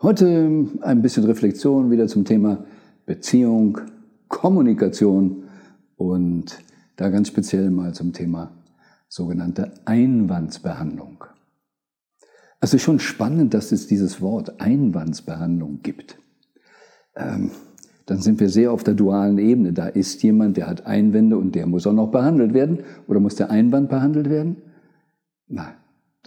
Heute 0.00 0.68
ein 0.82 1.02
bisschen 1.02 1.24
Reflexion 1.24 1.90
wieder 1.90 2.06
zum 2.06 2.24
Thema 2.24 2.64
Beziehung, 3.04 3.80
Kommunikation 4.28 5.48
und 5.96 6.56
da 6.94 7.08
ganz 7.08 7.26
speziell 7.26 7.72
mal 7.72 7.92
zum 7.94 8.12
Thema 8.12 8.52
sogenannte 9.08 9.72
Einwandsbehandlung. 9.86 11.24
Also 12.60 12.78
schon 12.78 13.00
spannend, 13.00 13.54
dass 13.54 13.72
es 13.72 13.88
dieses 13.88 14.20
Wort 14.20 14.60
Einwandsbehandlung 14.60 15.80
gibt. 15.82 16.16
Ähm, 17.16 17.50
dann 18.06 18.22
sind 18.22 18.38
wir 18.38 18.50
sehr 18.50 18.70
auf 18.70 18.84
der 18.84 18.94
dualen 18.94 19.38
Ebene. 19.38 19.72
Da 19.72 19.88
ist 19.88 20.22
jemand, 20.22 20.58
der 20.58 20.68
hat 20.68 20.86
Einwände 20.86 21.36
und 21.36 21.56
der 21.56 21.66
muss 21.66 21.88
auch 21.88 21.92
noch 21.92 22.12
behandelt 22.12 22.54
werden. 22.54 22.84
Oder 23.08 23.18
muss 23.18 23.34
der 23.34 23.50
Einwand 23.50 23.88
behandelt 23.88 24.30
werden? 24.30 24.58
Nein, 25.48 25.74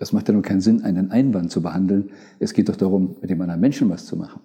das 0.02 0.14
macht 0.14 0.28
ja 0.28 0.34
nur 0.34 0.42
keinen 0.42 0.62
Sinn, 0.62 0.82
einen 0.82 1.12
Einwand 1.12 1.52
zu 1.52 1.62
behandeln. 1.62 2.10
Es 2.40 2.54
geht 2.54 2.70
doch 2.70 2.76
darum, 2.76 3.18
mit 3.22 3.30
dem 3.30 3.40
anderen 3.40 3.62
Menschen 3.62 3.88
was 3.88 4.08
zu 4.08 4.16
machen. 4.18 4.42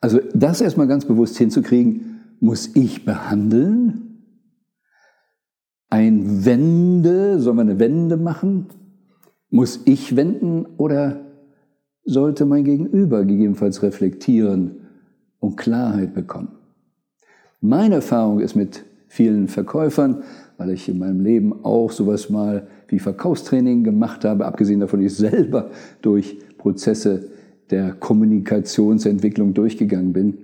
Also 0.00 0.20
das 0.32 0.60
erstmal 0.60 0.86
ganz 0.86 1.06
bewusst 1.06 1.36
hinzukriegen, 1.38 2.20
muss 2.38 2.70
ich 2.76 3.04
behandeln? 3.04 4.22
Ein 5.88 6.44
Wende, 6.44 7.40
sollen 7.40 7.56
wir 7.56 7.62
eine 7.62 7.80
Wende 7.80 8.16
machen? 8.16 8.66
Muss 9.50 9.80
ich 9.86 10.14
wenden 10.14 10.66
oder 10.76 11.20
sollte 12.04 12.44
mein 12.44 12.62
Gegenüber 12.62 13.24
gegebenenfalls 13.24 13.82
reflektieren 13.82 14.86
und 15.40 15.56
Klarheit 15.56 16.14
bekommen. 16.14 16.52
Meine 17.60 17.96
Erfahrung 17.96 18.38
ist 18.38 18.54
mit 18.54 18.84
vielen 19.08 19.48
Verkäufern, 19.48 20.22
weil 20.60 20.72
ich 20.72 20.90
in 20.90 20.98
meinem 20.98 21.20
Leben 21.20 21.64
auch 21.64 21.90
sowas 21.90 22.28
mal 22.28 22.66
wie 22.88 22.98
Verkaufstraining 22.98 23.82
gemacht 23.82 24.26
habe, 24.26 24.44
abgesehen 24.44 24.80
davon, 24.80 25.02
dass 25.02 25.12
ich 25.12 25.18
selber 25.18 25.70
durch 26.02 26.36
Prozesse 26.58 27.30
der 27.70 27.92
Kommunikationsentwicklung 27.92 29.54
durchgegangen 29.54 30.12
bin, 30.12 30.36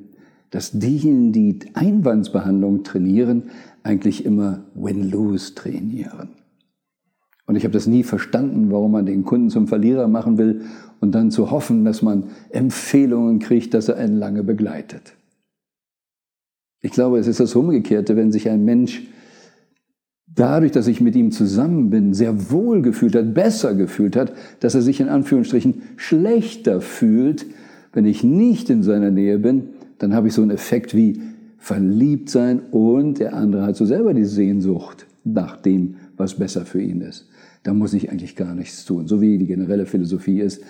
dass 0.48 0.70
diejenigen, 0.70 1.32
die 1.32 1.58
Einwandsbehandlung 1.74 2.82
trainieren, 2.82 3.50
eigentlich 3.82 4.24
immer 4.24 4.62
Win-Lose 4.74 5.54
trainieren. 5.54 6.30
Und 7.46 7.56
ich 7.56 7.64
habe 7.64 7.74
das 7.74 7.86
nie 7.86 8.02
verstanden, 8.02 8.70
warum 8.70 8.92
man 8.92 9.04
den 9.04 9.22
Kunden 9.22 9.50
zum 9.50 9.68
Verlierer 9.68 10.08
machen 10.08 10.38
will 10.38 10.62
und 10.98 11.14
dann 11.14 11.30
zu 11.30 11.50
hoffen, 11.50 11.84
dass 11.84 12.00
man 12.00 12.28
Empfehlungen 12.48 13.38
kriegt, 13.38 13.74
dass 13.74 13.90
er 13.90 13.98
einen 13.98 14.16
lange 14.16 14.42
begleitet. 14.42 15.12
Ich 16.80 16.92
glaube, 16.92 17.18
es 17.18 17.26
ist 17.26 17.40
das 17.40 17.54
Umgekehrte, 17.54 18.16
wenn 18.16 18.32
sich 18.32 18.48
ein 18.48 18.64
Mensch 18.64 19.02
dadurch, 20.36 20.70
dass 20.70 20.86
ich 20.86 21.00
mit 21.00 21.16
ihm 21.16 21.32
zusammen 21.32 21.90
bin, 21.90 22.14
sehr 22.14 22.50
wohl 22.52 22.82
gefühlt 22.82 23.16
hat, 23.16 23.34
besser 23.34 23.74
gefühlt 23.74 24.14
hat, 24.14 24.32
dass 24.60 24.74
er 24.74 24.82
sich 24.82 25.00
in 25.00 25.08
Anführungsstrichen 25.08 25.82
schlechter 25.96 26.80
fühlt, 26.80 27.46
wenn 27.92 28.06
ich 28.06 28.22
nicht 28.22 28.70
in 28.70 28.82
seiner 28.82 29.10
Nähe 29.10 29.38
bin, 29.38 29.70
dann 29.98 30.14
habe 30.14 30.28
ich 30.28 30.34
so 30.34 30.42
einen 30.42 30.50
Effekt 30.50 30.94
wie 30.94 31.20
verliebt 31.58 32.28
sein 32.28 32.60
und 32.70 33.18
der 33.18 33.34
andere 33.34 33.62
hat 33.62 33.76
so 33.76 33.86
selber 33.86 34.14
die 34.14 34.26
Sehnsucht 34.26 35.06
nach 35.24 35.56
dem, 35.56 35.96
was 36.16 36.34
besser 36.34 36.64
für 36.64 36.80
ihn 36.80 37.00
ist. 37.00 37.28
Da 37.62 37.74
muss 37.74 37.94
ich 37.94 38.10
eigentlich 38.10 38.36
gar 38.36 38.54
nichts 38.54 38.84
tun. 38.84 39.08
So 39.08 39.20
wie 39.20 39.38
die 39.38 39.46
generelle 39.46 39.86
Philosophie 39.86 40.40
ist, 40.40 40.62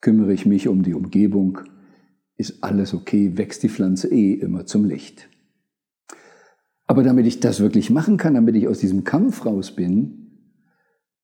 kümmere 0.00 0.32
ich 0.32 0.46
mich 0.46 0.68
um 0.68 0.82
die 0.82 0.94
Umgebung, 0.94 1.58
ist 2.38 2.62
alles 2.62 2.94
okay, 2.94 3.32
wächst 3.36 3.62
die 3.64 3.68
Pflanze 3.68 4.08
eh 4.08 4.34
immer 4.34 4.64
zum 4.64 4.84
Licht. 4.84 5.28
Aber 6.86 7.02
damit 7.02 7.26
ich 7.26 7.40
das 7.40 7.60
wirklich 7.60 7.90
machen 7.90 8.16
kann, 8.16 8.34
damit 8.34 8.54
ich 8.56 8.68
aus 8.68 8.78
diesem 8.78 9.04
Kampf 9.04 9.44
raus 9.44 9.72
bin, 9.72 10.26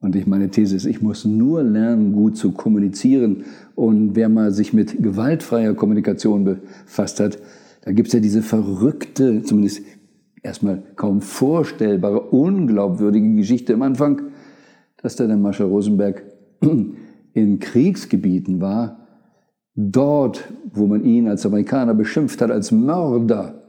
und 0.03 0.17
ich 0.17 0.27
meine 0.27 0.51
These 0.51 0.75
ist, 0.75 0.85
ich 0.85 1.01
muss 1.01 1.25
nur 1.25 1.63
lernen, 1.63 2.13
gut 2.13 2.37
zu 2.37 2.51
kommunizieren. 2.51 3.45
Und 3.77 4.17
wer 4.17 4.29
mal 4.29 4.51
sich 4.51 4.73
mit 4.73 5.01
gewaltfreier 5.01 5.75
Kommunikation 5.75 6.43
befasst 6.43 7.21
hat, 7.21 7.39
da 7.83 7.93
gibt 7.93 8.09
es 8.09 8.15
ja 8.15 8.19
diese 8.19 8.43
verrückte, 8.43 9.45
zumindest 9.45 9.83
erstmal 10.43 10.83
kaum 10.97 11.21
vorstellbare, 11.21 12.21
unglaubwürdige 12.21 13.37
Geschichte 13.37 13.75
am 13.75 13.83
Anfang, 13.83 14.23
dass 15.01 15.15
da 15.15 15.29
der 15.29 15.37
Marshall 15.37 15.69
Rosenberg 15.69 16.25
in 17.33 17.61
Kriegsgebieten 17.61 18.61
war, 18.61 19.07
dort, 19.77 20.53
wo 20.73 20.89
man 20.89 21.05
ihn 21.05 21.29
als 21.29 21.47
Amerikaner 21.47 21.95
beschimpft 21.95 22.43
hat, 22.43 22.51
als 22.51 22.73
Mörder, 22.73 23.62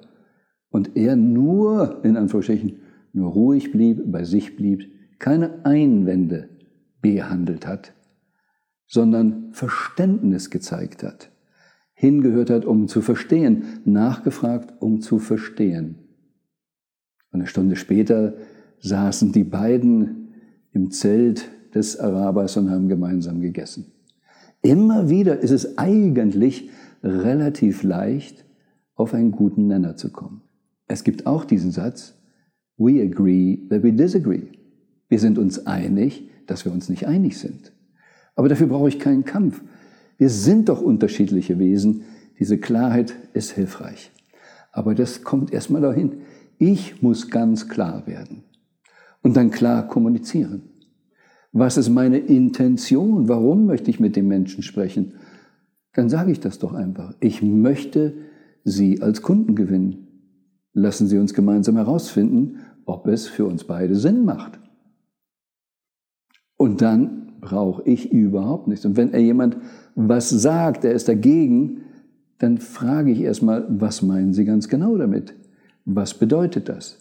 und 0.74 0.98
er 0.98 1.16
nur, 1.16 2.04
in 2.04 2.18
Anführungsstrichen, 2.18 2.80
nur 3.14 3.32
ruhig 3.32 3.72
blieb, 3.72 4.12
bei 4.12 4.24
sich 4.24 4.56
blieb, 4.56 4.92
keine 5.20 5.64
Einwände 5.66 6.50
behandelt 7.00 7.68
hat, 7.68 7.94
sondern 8.88 9.54
Verständnis 9.54 10.50
gezeigt 10.50 11.04
hat, 11.04 11.30
hingehört 11.94 12.50
hat, 12.50 12.66
um 12.66 12.88
zu 12.88 13.02
verstehen, 13.02 13.82
nachgefragt, 13.86 14.74
um 14.82 15.00
zu 15.00 15.20
verstehen. 15.20 16.00
Eine 17.30 17.46
Stunde 17.46 17.76
später 17.76 18.34
saßen 18.80 19.32
die 19.32 19.44
beiden 19.44 20.34
im 20.72 20.90
Zelt 20.90 21.52
des 21.76 22.00
Arabers 22.00 22.58
und 22.58 22.72
haben 22.72 22.90
gemeinsam 22.90 23.42
gegessen. 23.42 23.92
Immer 24.64 25.08
wieder 25.08 25.40
ist 25.40 25.52
es 25.52 25.78
eigentlich 25.78 26.72
relativ 27.04 27.84
leicht, 27.84 28.44
auf 28.96 29.14
einen 29.14 29.32
guten 29.32 29.68
Nenner 29.68 29.98
zu 29.98 30.12
kommen. 30.12 30.42
Es 30.88 31.04
gibt 31.04 31.26
auch 31.26 31.46
diesen 31.46 31.72
Satz, 31.72 32.16
we 32.78 33.02
agree 33.02 33.68
that 33.70 33.84
we 33.84 33.94
disagree. 33.94 34.48
Wir 35.10 35.20
sind 35.20 35.38
uns 35.38 35.66
einig, 35.66 36.30
dass 36.48 36.66
wir 36.66 36.72
uns 36.72 36.90
nicht 36.90 37.08
einig 37.08 37.38
sind. 37.38 37.72
Aber 38.36 38.50
dafür 38.50 38.68
brauche 38.68 38.90
ich 38.90 39.00
keinen 39.00 39.26
Kampf. 39.26 39.62
Wir 40.18 40.30
sind 40.30 40.70
doch 40.70 40.82
unterschiedliche 40.82 41.60
Wesen. 41.60 42.04
Diese 42.40 42.58
Klarheit 42.58 43.14
ist 43.34 43.52
hilfreich. 43.52 44.12
Aber 44.72 44.96
das 44.96 45.24
kommt 45.24 45.54
erstmal 45.54 45.82
dahin. 45.82 46.22
Ich 46.58 47.02
muss 47.02 47.30
ganz 47.30 47.70
klar 47.70 48.08
werden 48.08 48.44
und 49.22 49.38
dann 49.38 49.52
klar 49.52 49.88
kommunizieren. 49.88 50.64
Was 51.52 51.78
ist 51.78 51.90
meine 51.90 52.18
Intention? 52.18 53.28
Warum 53.30 53.68
möchte 53.68 53.92
ich 53.92 54.00
mit 54.00 54.16
dem 54.16 54.28
Menschen 54.28 54.64
sprechen? 54.64 55.14
Dann 55.94 56.10
sage 56.10 56.32
ich 56.32 56.40
das 56.40 56.58
doch 56.58 56.74
einfach. 56.74 57.14
Ich 57.20 57.44
möchte 57.44 58.14
Sie 58.64 59.02
als 59.02 59.22
Kunden 59.22 59.56
gewinnen. 59.56 60.03
Lassen 60.74 61.08
Sie 61.08 61.18
uns 61.18 61.34
gemeinsam 61.34 61.76
herausfinden, 61.76 62.60
ob 62.86 63.08
es 63.08 63.28
für 63.28 63.46
uns 63.46 63.64
beide 63.64 63.96
Sinn 63.96 64.26
macht. 64.26 64.60
Und 66.58 66.82
dann 66.82 67.34
brauche 67.42 67.84
ich 67.84 68.12
überhaupt 68.12 68.68
nichts. 68.68 68.86
Und 68.86 68.98
wenn 68.98 69.14
er 69.14 69.20
jemand 69.20 69.58
was 69.96 70.30
sagt, 70.30 70.86
er 70.86 70.94
ist 70.94 71.08
dagegen, 71.08 71.82
dann 72.40 72.58
frage 72.58 73.12
ich 73.12 73.22
erstmal, 73.22 73.66
was 73.70 74.02
meinen 74.02 74.34
Sie 74.34 74.46
ganz 74.46 74.68
genau 74.68 74.98
damit? 74.98 75.36
Was 75.86 76.14
bedeutet 76.14 76.70
das? 76.70 77.00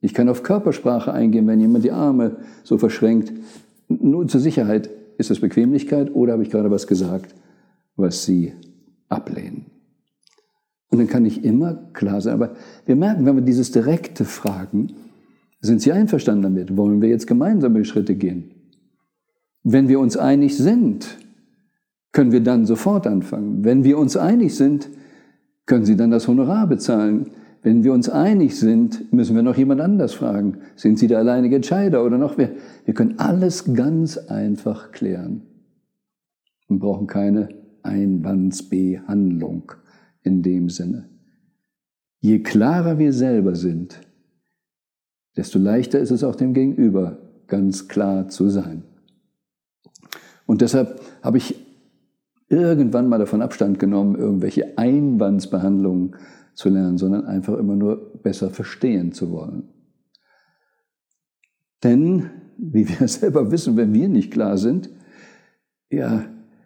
Ich 0.00 0.14
kann 0.14 0.28
auf 0.28 0.42
Körpersprache 0.42 1.12
eingehen, 1.12 1.46
wenn 1.46 1.60
jemand 1.60 1.84
die 1.84 1.92
Arme 1.92 2.36
so 2.64 2.78
verschränkt. 2.78 3.32
Nur 3.88 4.26
zur 4.28 4.40
Sicherheit, 4.40 4.88
ist 5.20 5.30
das 5.30 5.40
Bequemlichkeit 5.40 6.14
oder 6.14 6.32
habe 6.32 6.42
ich 6.42 6.50
gerade 6.50 6.70
was 6.70 6.86
gesagt, 6.86 7.34
was 7.94 8.24
Sie 8.24 8.54
ablehnen? 9.08 9.66
Und 10.90 10.98
dann 10.98 11.06
kann 11.06 11.24
ich 11.24 11.44
immer 11.44 11.74
klar 11.92 12.20
sein. 12.20 12.34
Aber 12.34 12.54
wir 12.84 12.96
merken, 12.96 13.24
wenn 13.24 13.36
wir 13.36 13.42
dieses 13.42 13.70
direkte 13.70 14.24
fragen, 14.24 14.92
sind 15.60 15.80
Sie 15.80 15.92
einverstanden 15.92 16.42
damit? 16.42 16.76
Wollen 16.76 17.00
wir 17.00 17.08
jetzt 17.08 17.26
gemeinsame 17.26 17.84
Schritte 17.84 18.16
gehen? 18.16 18.50
Wenn 19.62 19.88
wir 19.88 20.00
uns 20.00 20.16
einig 20.16 20.56
sind, 20.56 21.18
können 22.12 22.32
wir 22.32 22.40
dann 22.40 22.66
sofort 22.66 23.06
anfangen. 23.06 23.64
Wenn 23.64 23.84
wir 23.84 23.98
uns 23.98 24.16
einig 24.16 24.56
sind, 24.56 24.88
können 25.66 25.84
Sie 25.84 25.96
dann 25.96 26.10
das 26.10 26.26
Honorar 26.26 26.66
bezahlen. 26.66 27.30
Wenn 27.62 27.84
wir 27.84 27.92
uns 27.92 28.08
einig 28.08 28.58
sind, 28.58 29.12
müssen 29.12 29.36
wir 29.36 29.42
noch 29.42 29.56
jemand 29.56 29.82
anders 29.82 30.14
fragen. 30.14 30.58
Sind 30.76 30.98
Sie 30.98 31.06
der 31.06 31.18
alleinige 31.18 31.56
Entscheider 31.56 32.04
oder 32.04 32.16
noch 32.16 32.38
wer? 32.38 32.50
Wir 32.86 32.94
können 32.94 33.18
alles 33.18 33.74
ganz 33.74 34.16
einfach 34.16 34.92
klären 34.92 35.42
und 36.68 36.78
brauchen 36.80 37.06
keine 37.06 37.50
Einwandsbehandlung 37.82 39.72
in 40.22 40.42
dem 40.42 40.68
Sinne. 40.68 41.08
Je 42.20 42.40
klarer 42.40 42.98
wir 42.98 43.12
selber 43.12 43.54
sind, 43.54 44.00
desto 45.36 45.58
leichter 45.58 45.98
ist 45.98 46.10
es 46.10 46.24
auch 46.24 46.34
dem 46.34 46.54
Gegenüber, 46.54 47.18
ganz 47.46 47.88
klar 47.88 48.28
zu 48.28 48.48
sein. 48.48 48.82
Und 50.46 50.60
deshalb 50.60 51.00
habe 51.22 51.38
ich 51.38 51.54
irgendwann 52.48 53.08
mal 53.08 53.18
davon 53.18 53.40
Abstand 53.40 53.78
genommen, 53.78 54.16
irgendwelche 54.16 54.76
Einwandsbehandlungen 54.76 56.16
zu 56.54 56.68
lernen, 56.68 56.98
sondern 56.98 57.24
einfach 57.24 57.56
immer 57.56 57.76
nur 57.76 58.20
besser 58.22 58.50
verstehen 58.50 59.12
zu 59.12 59.30
wollen. 59.30 59.68
Denn, 61.82 62.30
wie 62.58 62.88
wir 62.88 63.08
selber 63.08 63.50
wissen, 63.50 63.76
wenn 63.76 63.94
wir 63.94 64.08
nicht 64.08 64.32
klar 64.32 64.58
sind, 64.58 64.90
ja, 65.90 66.24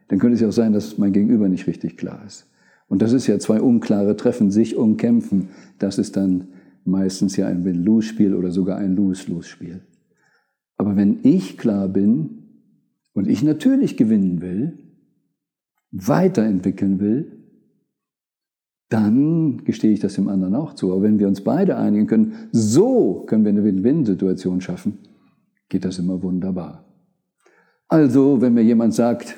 dann 0.09 0.19
könnte 0.19 0.35
es 0.35 0.41
ja 0.41 0.49
auch 0.49 0.53
sein, 0.53 0.73
dass 0.73 0.99
mein 0.99 1.12
Gegenüber 1.12 1.49
nicht 1.49 1.67
richtig 1.67 1.97
klar 1.97 2.25
ist. 2.27 2.47
Und 2.94 3.02
das 3.02 3.12
ist 3.12 3.26
ja 3.26 3.41
zwei 3.41 3.61
unklare 3.61 4.14
Treffen, 4.14 4.52
sich 4.52 4.76
umkämpfen. 4.76 5.49
Das 5.81 5.99
ist 5.99 6.17
dann 6.17 6.46
meistens 6.85 7.37
ja 7.37 7.49
ein 7.49 7.64
Win-Lose-Spiel 7.64 8.37
oder 8.37 8.52
sogar 8.52 8.79
ein 8.79 8.94
Lose-Lose-Spiel. 8.94 9.81
Aber 10.76 10.94
wenn 10.94 11.19
ich 11.25 11.58
klar 11.58 11.88
bin 11.88 12.44
und 13.12 13.26
ich 13.26 13.43
natürlich 13.43 13.96
gewinnen 13.96 14.41
will, 14.43 14.79
weiterentwickeln 15.91 17.00
will, 17.00 17.32
dann 18.91 19.64
gestehe 19.64 19.93
ich 19.93 19.99
das 19.99 20.14
dem 20.14 20.29
anderen 20.29 20.55
auch 20.55 20.75
zu. 20.75 20.93
Aber 20.93 21.02
wenn 21.02 21.19
wir 21.19 21.26
uns 21.26 21.41
beide 21.41 21.76
einigen 21.76 22.06
können, 22.06 22.35
so 22.52 23.25
können 23.26 23.44
wir 23.44 23.50
eine 23.50 23.64
Win-Win-Situation 23.64 24.61
schaffen, 24.61 24.99
geht 25.69 25.85
das 25.85 25.99
immer 25.99 26.23
wunderbar. 26.23 26.85
Also, 27.88 28.41
wenn 28.41 28.55
mir 28.55 28.62
jemand 28.62 28.94
sagt, 28.94 29.37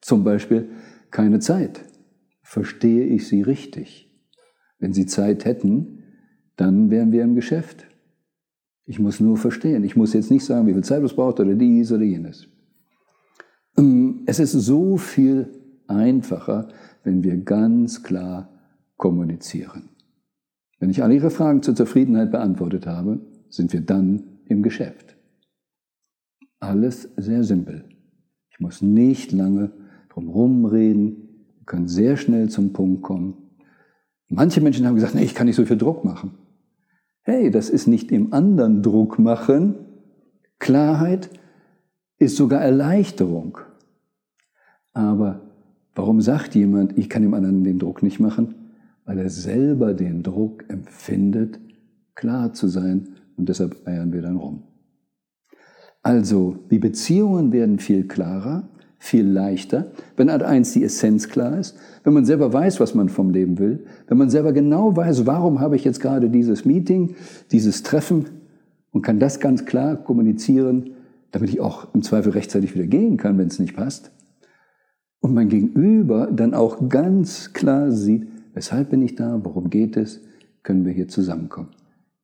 zum 0.00 0.24
Beispiel, 0.24 0.70
keine 1.10 1.38
Zeit, 1.40 1.84
verstehe 2.54 3.04
ich 3.04 3.26
Sie 3.26 3.42
richtig. 3.42 4.08
Wenn 4.78 4.92
Sie 4.92 5.06
Zeit 5.06 5.44
hätten, 5.44 6.04
dann 6.54 6.88
wären 6.88 7.10
wir 7.10 7.24
im 7.24 7.34
Geschäft. 7.34 7.84
Ich 8.86 9.00
muss 9.00 9.18
nur 9.18 9.36
verstehen. 9.36 9.82
Ich 9.82 9.96
muss 9.96 10.12
jetzt 10.12 10.30
nicht 10.30 10.44
sagen, 10.44 10.68
wie 10.68 10.72
viel 10.72 10.84
Zeit 10.84 11.02
es 11.02 11.14
braucht 11.14 11.40
oder 11.40 11.54
dies 11.54 11.90
oder 11.90 12.04
jenes. 12.04 12.46
Ähm, 13.76 14.22
es 14.26 14.38
ist 14.38 14.52
so 14.52 14.96
viel 14.96 15.50
einfacher, 15.88 16.68
wenn 17.02 17.24
wir 17.24 17.38
ganz 17.38 18.04
klar 18.04 18.52
kommunizieren. 18.96 19.88
Wenn 20.78 20.90
ich 20.90 21.02
alle 21.02 21.16
Ihre 21.16 21.30
Fragen 21.30 21.60
zur 21.60 21.74
Zufriedenheit 21.74 22.30
beantwortet 22.30 22.86
habe, 22.86 23.18
sind 23.48 23.72
wir 23.72 23.80
dann 23.80 24.38
im 24.46 24.62
Geschäft. 24.62 25.16
Alles 26.60 27.08
sehr 27.16 27.42
simpel. 27.42 27.88
Ich 28.50 28.60
muss 28.60 28.80
nicht 28.80 29.32
lange 29.32 29.72
drum 30.08 30.28
rumreden, 30.28 31.24
können 31.66 31.88
sehr 31.88 32.16
schnell 32.16 32.48
zum 32.48 32.72
Punkt 32.72 33.02
kommen. 33.02 33.34
Manche 34.28 34.60
Menschen 34.60 34.86
haben 34.86 34.94
gesagt, 34.94 35.14
nee, 35.14 35.24
ich 35.24 35.34
kann 35.34 35.46
nicht 35.46 35.56
so 35.56 35.64
viel 35.64 35.76
Druck 35.76 36.04
machen. 36.04 36.32
Hey, 37.22 37.50
das 37.50 37.70
ist 37.70 37.86
nicht 37.86 38.12
im 38.12 38.32
anderen 38.32 38.82
Druck 38.82 39.18
machen. 39.18 39.76
Klarheit 40.58 41.30
ist 42.18 42.36
sogar 42.36 42.60
Erleichterung. 42.60 43.58
Aber 44.92 45.40
warum 45.94 46.20
sagt 46.20 46.54
jemand, 46.54 46.98
ich 46.98 47.08
kann 47.08 47.22
dem 47.22 47.34
anderen 47.34 47.64
den 47.64 47.78
Druck 47.78 48.02
nicht 48.02 48.20
machen? 48.20 48.54
Weil 49.04 49.18
er 49.18 49.30
selber 49.30 49.94
den 49.94 50.22
Druck 50.22 50.64
empfindet, 50.68 51.60
klar 52.14 52.52
zu 52.52 52.68
sein 52.68 53.16
und 53.36 53.48
deshalb 53.48 53.86
eiern 53.86 54.12
wir 54.12 54.22
dann 54.22 54.36
rum. 54.36 54.62
Also, 56.02 56.56
die 56.70 56.78
Beziehungen 56.78 57.52
werden 57.52 57.78
viel 57.78 58.06
klarer, 58.06 58.68
viel 59.04 59.26
leichter, 59.26 59.92
wenn 60.16 60.30
Art 60.30 60.42
1 60.42 60.72
die 60.72 60.82
Essenz 60.82 61.28
klar 61.28 61.58
ist, 61.58 61.76
wenn 62.04 62.14
man 62.14 62.24
selber 62.24 62.54
weiß, 62.54 62.80
was 62.80 62.94
man 62.94 63.10
vom 63.10 63.28
Leben 63.28 63.58
will, 63.58 63.84
wenn 64.08 64.16
man 64.16 64.30
selber 64.30 64.54
genau 64.54 64.96
weiß, 64.96 65.26
warum 65.26 65.60
habe 65.60 65.76
ich 65.76 65.84
jetzt 65.84 66.00
gerade 66.00 66.30
dieses 66.30 66.64
Meeting, 66.64 67.14
dieses 67.52 67.82
Treffen 67.82 68.24
und 68.92 69.02
kann 69.02 69.18
das 69.18 69.40
ganz 69.40 69.66
klar 69.66 69.96
kommunizieren, 69.96 70.92
damit 71.32 71.50
ich 71.50 71.60
auch 71.60 71.92
im 71.92 72.00
Zweifel 72.02 72.32
rechtzeitig 72.32 72.74
wieder 72.74 72.86
gehen 72.86 73.18
kann, 73.18 73.36
wenn 73.36 73.48
es 73.48 73.58
nicht 73.58 73.76
passt. 73.76 74.10
Und 75.20 75.34
mein 75.34 75.50
Gegenüber 75.50 76.30
dann 76.32 76.54
auch 76.54 76.88
ganz 76.88 77.52
klar 77.52 77.92
sieht, 77.92 78.26
weshalb 78.54 78.88
bin 78.88 79.02
ich 79.02 79.16
da, 79.16 79.38
worum 79.44 79.68
geht 79.68 79.98
es, 79.98 80.22
können 80.62 80.86
wir 80.86 80.92
hier 80.94 81.08
zusammenkommen. 81.08 81.68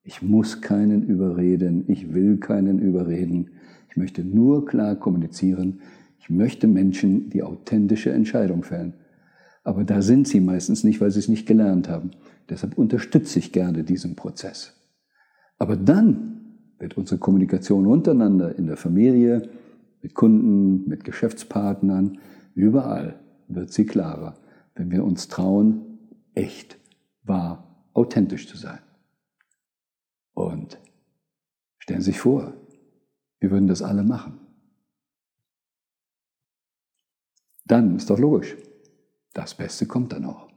Ich 0.03 0.23
muss 0.23 0.63
keinen 0.63 1.03
überreden, 1.03 1.85
ich 1.89 2.15
will 2.15 2.39
keinen 2.39 2.79
überreden. 2.79 3.51
Ich 3.91 3.99
möchte 3.99 4.25
nur 4.25 4.65
klar 4.65 4.97
kommunizieren, 4.97 5.81
ich 6.21 6.31
möchte 6.31 6.67
Menschen 6.67 7.31
die 7.31 7.43
authentische 7.43 8.13
Entscheidung 8.13 8.63
fällen. 8.63 8.95
Aber 9.65 9.85
da 9.85 10.03
sind 10.03 10.29
sie 10.29 10.41
meistens 10.41 10.85
nicht, 10.85 11.01
weil 11.01 11.11
sie 11.11 11.19
es 11.19 11.29
nicht 11.29 11.47
gelernt 11.47 11.89
haben. 11.89 12.13
Deshalb 12.49 12.79
unterstütze 12.79 13.39
ich 13.39 13.53
gerne 13.53 13.85
diesen 13.85 14.17
Prozess. 14.17 14.75
Aber 15.59 15.77
dann 15.77 16.41
wird 16.79 16.97
unsere 16.97 17.19
Kommunikation 17.19 17.87
untereinander 17.87 18.57
in 18.57 18.67
der 18.67 18.77
Familie, 18.77 19.49
mit 20.03 20.15
Kunden, 20.15 20.89
mit 20.89 21.05
Geschäftspartnern, 21.05 22.19
überall 22.55 23.21
wird 23.49 23.73
sie 23.73 23.85
klarer, 23.85 24.35
wenn 24.75 24.91
wir 24.91 25.05
uns 25.05 25.29
trauen, 25.29 25.99
echt, 26.35 26.79
wahr, 27.23 27.87
authentisch 27.93 28.49
zu 28.49 28.57
sein. 28.57 28.79
Und 30.33 30.79
stellen 31.79 32.01
Sie 32.01 32.13
sich 32.13 32.21
vor, 32.21 32.55
wir 33.41 33.51
würden 33.51 33.67
das 33.67 33.83
alle 33.83 34.03
machen. 34.03 34.39
Dann 37.71 37.95
ist 37.95 38.11
doch 38.11 38.19
logisch, 38.19 38.57
das 39.33 39.55
Beste 39.55 39.87
kommt 39.87 40.13
dann 40.13 40.25
auch. 40.25 40.50